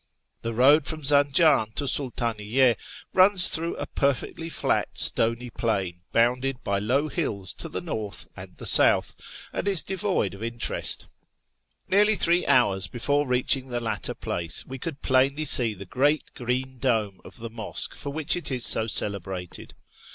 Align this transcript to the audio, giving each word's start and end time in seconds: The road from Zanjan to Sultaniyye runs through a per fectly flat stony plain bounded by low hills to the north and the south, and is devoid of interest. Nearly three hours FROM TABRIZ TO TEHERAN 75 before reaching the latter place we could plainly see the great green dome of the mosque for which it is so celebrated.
The 0.41 0.55
road 0.55 0.87
from 0.87 1.03
Zanjan 1.03 1.73
to 1.75 1.83
Sultaniyye 1.83 2.75
runs 3.13 3.49
through 3.49 3.75
a 3.75 3.85
per 3.85 4.13
fectly 4.13 4.51
flat 4.51 4.87
stony 4.93 5.51
plain 5.51 6.01
bounded 6.11 6.63
by 6.63 6.79
low 6.79 7.07
hills 7.07 7.53
to 7.59 7.69
the 7.69 7.81
north 7.81 8.25
and 8.35 8.57
the 8.57 8.65
south, 8.65 9.13
and 9.53 9.67
is 9.67 9.83
devoid 9.83 10.33
of 10.33 10.41
interest. 10.41 11.05
Nearly 11.87 12.15
three 12.15 12.47
hours 12.47 12.87
FROM 12.87 12.97
TABRIZ 12.99 13.03
TO 13.03 13.07
TEHERAN 13.07 13.25
75 13.27 13.27
before 13.29 13.61
reaching 13.61 13.69
the 13.69 13.79
latter 13.85 14.13
place 14.15 14.65
we 14.65 14.79
could 14.79 15.03
plainly 15.03 15.45
see 15.45 15.75
the 15.75 15.85
great 15.85 16.33
green 16.33 16.79
dome 16.79 17.21
of 17.23 17.37
the 17.37 17.51
mosque 17.51 17.93
for 17.93 18.09
which 18.09 18.35
it 18.35 18.49
is 18.49 18.65
so 18.65 18.87
celebrated. 18.87 19.75